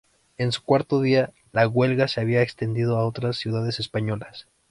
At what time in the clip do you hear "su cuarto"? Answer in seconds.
0.51-0.99